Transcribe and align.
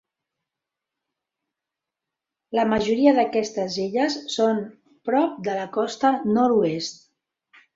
La 2.59 2.65
majoria 2.71 3.13
d'aquestes 3.19 3.77
illes 3.85 4.17
són 4.39 4.65
prop 5.11 5.37
de 5.49 5.55
la 5.61 5.69
costa 5.77 6.13
nord-oest. 6.41 7.01